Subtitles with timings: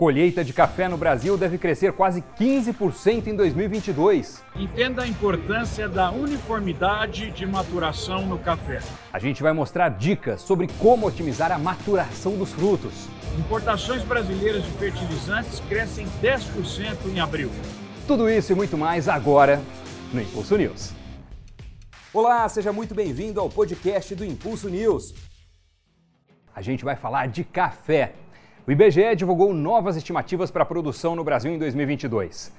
[0.00, 4.42] Colheita de café no Brasil deve crescer quase 15% em 2022.
[4.56, 8.80] Entenda a importância da uniformidade de maturação no café.
[9.12, 13.10] A gente vai mostrar dicas sobre como otimizar a maturação dos frutos.
[13.38, 17.50] Importações brasileiras de fertilizantes crescem 10% em abril.
[18.06, 19.60] Tudo isso e muito mais agora
[20.14, 20.94] no Impulso News.
[22.10, 25.12] Olá, seja muito bem-vindo ao podcast do Impulso News.
[26.56, 28.14] A gente vai falar de café.
[28.66, 32.52] O IBGE divulgou novas estimativas para a produção no Brasil em 2022.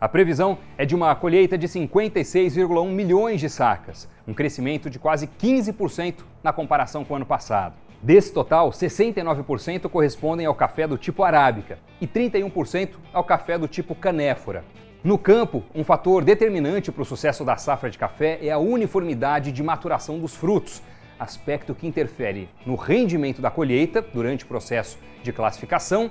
[0.00, 5.26] A previsão é de uma colheita de 56,1 milhões de sacas, um crescimento de quase
[5.26, 7.74] 15% na comparação com o ano passado.
[8.02, 13.94] Desse total, 69% correspondem ao café do tipo arábica e 31% ao café do tipo
[13.94, 14.64] canéfora.
[15.04, 19.52] No campo, um fator determinante para o sucesso da safra de café é a uniformidade
[19.52, 20.82] de maturação dos frutos,
[21.20, 26.10] aspecto que interfere no rendimento da colheita durante o processo de classificação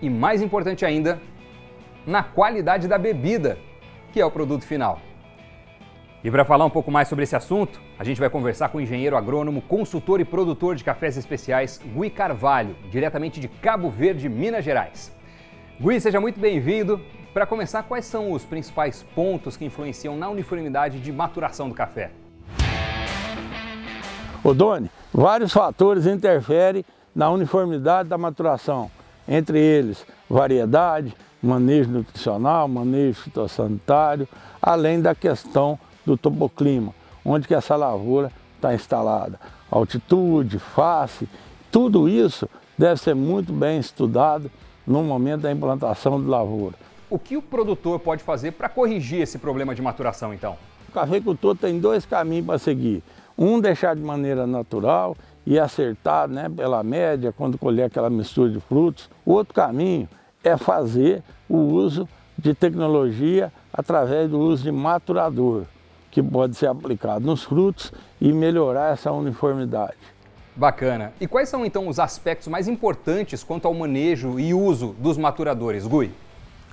[0.00, 1.20] e, mais importante ainda,
[2.06, 3.58] na qualidade da bebida,
[4.12, 4.98] que é o produto final.
[6.24, 8.80] E para falar um pouco mais sobre esse assunto, a gente vai conversar com o
[8.80, 14.64] engenheiro agrônomo, consultor e produtor de cafés especiais, Gui Carvalho, diretamente de Cabo Verde, Minas
[14.64, 15.14] Gerais.
[15.78, 17.00] Gui, seja muito bem-vindo.
[17.34, 22.10] Para começar, quais são os principais pontos que influenciam na uniformidade de maturação do café?
[24.46, 28.88] Ô Doni, vários fatores interferem na uniformidade da maturação,
[29.26, 34.28] entre eles variedade, manejo nutricional, manejo fitossanitário,
[34.62, 36.94] além da questão do topoclima,
[37.24, 39.40] onde que essa lavoura está instalada.
[39.68, 41.28] Altitude, face,
[41.72, 44.48] tudo isso deve ser muito bem estudado
[44.86, 46.76] no momento da implantação de lavoura.
[47.10, 50.56] O que o produtor pode fazer para corrigir esse problema de maturação, então?
[50.88, 53.02] O cafeicultor tem dois caminhos para seguir.
[53.38, 58.60] Um deixar de maneira natural e acertar né, pela média quando colher aquela mistura de
[58.60, 59.08] frutos.
[59.24, 60.08] O outro caminho
[60.42, 65.64] é fazer o uso de tecnologia através do uso de maturador,
[66.10, 69.96] que pode ser aplicado nos frutos e melhorar essa uniformidade.
[70.54, 71.12] Bacana.
[71.20, 75.86] E quais são então os aspectos mais importantes quanto ao manejo e uso dos maturadores,
[75.86, 76.10] Gui?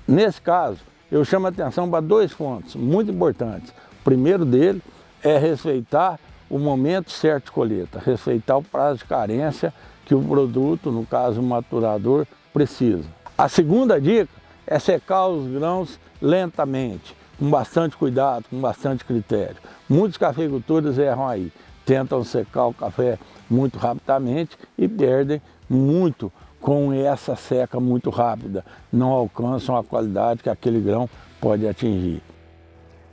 [0.08, 0.80] Nesse caso,
[1.12, 3.72] eu chamo a atenção para dois pontos muito importantes.
[3.72, 4.82] O primeiro dele
[5.22, 6.18] é respeitar
[6.54, 9.74] o momento certo de colheita, respeitar o prazo de carência
[10.06, 13.06] que o produto, no caso o maturador, precisa.
[13.36, 14.30] A segunda dica
[14.68, 19.56] é secar os grãos lentamente, com bastante cuidado, com bastante critério.
[19.90, 21.52] Muitos cafeicultores erram aí,
[21.88, 23.18] tentam secar o café
[23.50, 26.32] muito rapidamente e perdem muito
[26.62, 31.10] com essa seca muito rápida, não alcançam a qualidade que aquele grão
[31.42, 32.22] pode atingir.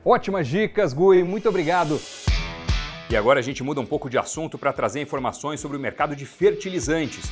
[0.05, 1.99] Ótimas dicas, Gui, muito obrigado.
[3.11, 6.15] E agora a gente muda um pouco de assunto para trazer informações sobre o mercado
[6.15, 7.29] de fertilizantes.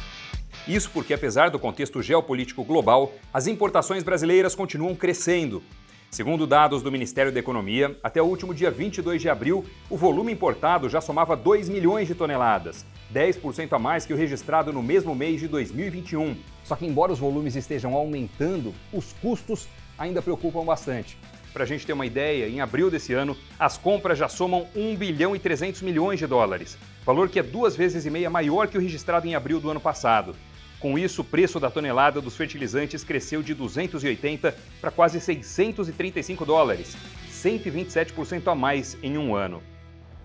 [0.67, 5.63] Isso porque, apesar do contexto geopolítico global, as importações brasileiras continuam crescendo.
[6.11, 10.33] Segundo dados do Ministério da Economia, até o último dia 22 de abril, o volume
[10.33, 12.85] importado já somava 2 milhões de toneladas,
[13.15, 16.37] 10% a mais que o registrado no mesmo mês de 2021.
[16.65, 21.17] Só que, embora os volumes estejam aumentando, os custos ainda preocupam bastante.
[21.53, 24.97] Para a gente ter uma ideia, em abril desse ano, as compras já somam 1
[24.97, 28.77] bilhão e 300 milhões de dólares, valor que é duas vezes e meia maior que
[28.77, 30.35] o registrado em abril do ano passado.
[30.79, 36.97] Com isso, o preço da tonelada dos fertilizantes cresceu de 280 para quase 635 dólares,
[37.33, 39.61] 127% a mais em um ano.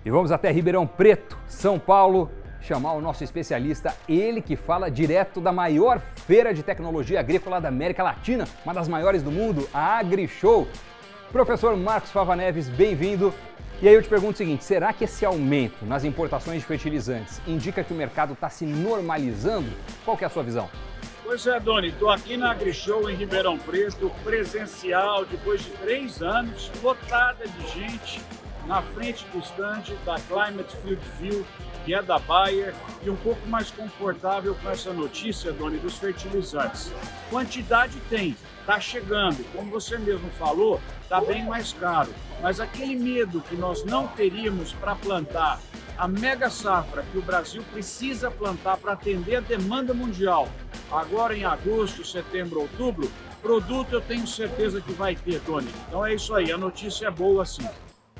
[0.05, 2.29] E vamos até Ribeirão Preto, São Paulo,
[2.61, 7.67] chamar o nosso especialista, ele que fala direto da maior feira de tecnologia agrícola da
[7.67, 10.67] América Latina, uma das maiores do mundo, a AgriShow.
[11.33, 13.33] Professor Marcos Fava Neves, bem-vindo.
[13.81, 17.41] E aí eu te pergunto o seguinte: será que esse aumento nas importações de fertilizantes
[17.47, 19.67] indica que o mercado está se normalizando?
[20.05, 20.69] Qual é a sua visão?
[21.23, 26.71] Pois é, Doni, estou aqui na AgriShow em Ribeirão Preto, presencial, depois de três anos,
[26.83, 28.21] lotada de gente
[28.65, 31.45] na frente do stand da Climate Field View,
[31.85, 36.91] que é da Bayer, e um pouco mais confortável com essa notícia, Doni, dos fertilizantes.
[37.29, 39.43] Quantidade tem, está chegando.
[39.53, 42.13] Como você mesmo falou, está bem mais caro.
[42.41, 45.59] Mas aquele medo que nós não teríamos para plantar
[45.97, 50.47] a mega safra que o Brasil precisa plantar para atender a demanda mundial,
[50.91, 53.11] agora em agosto, setembro, outubro,
[53.41, 55.69] produto eu tenho certeza que vai ter, Tony.
[55.87, 57.67] Então é isso aí, a notícia é boa sim.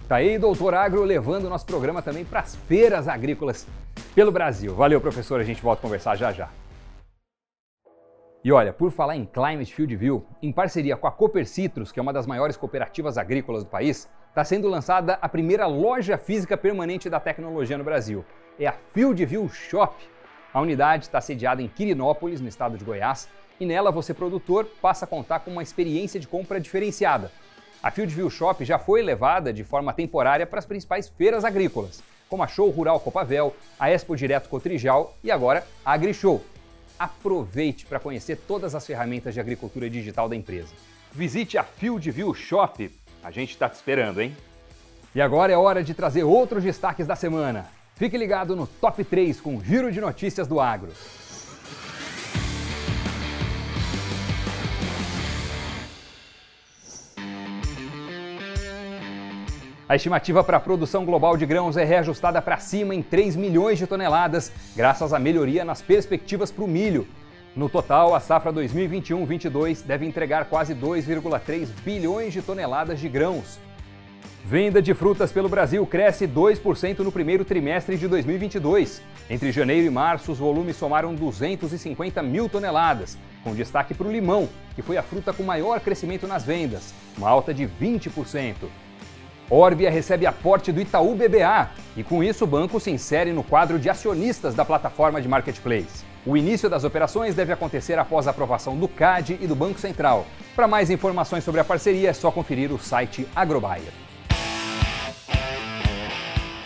[0.08, 3.66] Tá aí, doutor Agro, levando o nosso programa também para as feiras agrícolas
[4.14, 4.76] pelo Brasil.
[4.76, 6.50] Valeu, professor, a gente volta a conversar já já.
[8.44, 12.00] E olha, por falar em Climate Field View, em parceria com a Cooper Citrus, que
[12.00, 16.58] é uma das maiores cooperativas agrícolas do país, está sendo lançada a primeira loja física
[16.58, 18.26] permanente da tecnologia no Brasil.
[18.60, 19.96] É a Field View Shop.
[20.54, 25.06] A unidade está sediada em Quirinópolis, no estado de Goiás, e nela você, produtor, passa
[25.06, 27.32] a contar com uma experiência de compra diferenciada.
[27.84, 32.42] A Fieldview Shop já foi levada de forma temporária para as principais feiras agrícolas, como
[32.42, 36.42] a Show Rural Copavel, a Expo Direto Cotrijal e agora a AgriShow.
[36.98, 40.74] Aproveite para conhecer todas as ferramentas de agricultura digital da empresa.
[41.12, 42.90] Visite a Fieldview Shop.
[43.22, 44.34] A gente está te esperando, hein?
[45.14, 47.68] E agora é hora de trazer outros destaques da semana.
[47.98, 50.94] Fique ligado no Top 3 com o Giro de Notícias do Agro.
[59.88, 63.78] A estimativa para a produção global de grãos é reajustada para cima em 3 milhões
[63.78, 67.06] de toneladas, graças à melhoria nas perspectivas para o milho.
[67.54, 73.60] No total, a safra 2021-22 deve entregar quase 2,3 bilhões de toneladas de grãos.
[74.46, 79.02] Venda de frutas pelo Brasil cresce 2% no primeiro trimestre de 2022.
[79.30, 84.48] Entre janeiro e março, os volumes somaram 250 mil toneladas, com destaque para o limão,
[84.76, 88.56] que foi a fruta com maior crescimento nas vendas, uma alta de 20%.
[89.50, 93.78] Orbia recebe aporte do Itaú BBA e, com isso, o banco se insere no quadro
[93.78, 96.06] de acionistas da plataforma de marketplace.
[96.26, 100.26] O início das operações deve acontecer após a aprovação do CAD e do Banco Central.
[100.56, 103.92] Para mais informações sobre a parceria, é só conferir o site Agrobaia.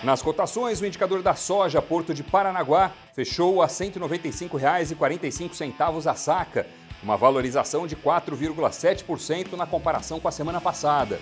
[0.03, 6.68] Nas cotações, o indicador da soja Porto de Paranaguá fechou a R$ 195,45 a saca,
[7.01, 11.19] uma valorização de 4,7% na comparação com a semana passada.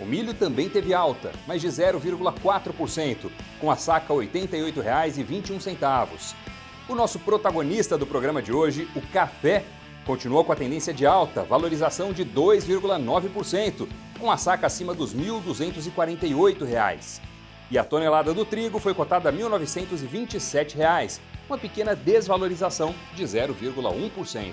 [0.00, 6.34] O milho também teve alta, mas de 0,4%, com a saca R$ 88,21.
[6.88, 9.64] O nosso protagonista do programa de hoje, o café,
[10.04, 13.88] continuou com a tendência de alta, valorização de 2,9%,
[14.20, 17.20] com a saca acima dos R$ 1.248.
[17.70, 24.52] E a tonelada do trigo foi cotada a R$ 1.927, uma pequena desvalorização de 0,1%.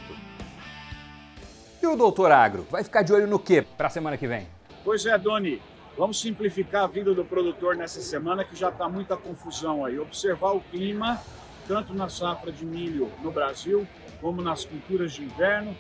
[1.82, 4.48] E o doutor Agro vai ficar de olho no que para a semana que vem?
[4.84, 5.62] Pois é, Doni.
[5.96, 10.00] Vamos simplificar a vida do produtor nessa semana que já está muita confusão aí.
[10.00, 11.22] Observar o clima
[11.68, 13.88] tanto na safra de milho no Brasil,
[14.20, 15.76] como nas culturas de inverno,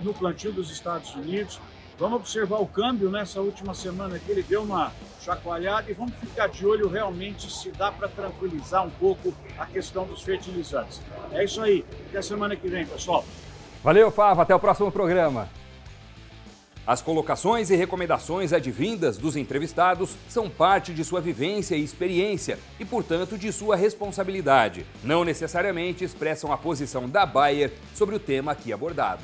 [0.00, 1.60] no plantio dos Estados Unidos.
[1.98, 6.48] Vamos observar o câmbio nessa última semana que ele deu uma chacoalhada e vamos ficar
[6.48, 11.02] de olho realmente se dá para tranquilizar um pouco a questão dos fertilizantes.
[11.32, 11.84] É isso aí.
[12.08, 13.24] Até semana que vem, pessoal.
[13.82, 14.42] Valeu, Fava.
[14.42, 15.48] Até o próximo programa.
[16.88, 22.84] As colocações e recomendações advindas dos entrevistados são parte de sua vivência e experiência e,
[22.86, 24.86] portanto, de sua responsabilidade.
[25.04, 29.22] Não necessariamente expressam a posição da Bayer sobre o tema aqui abordado.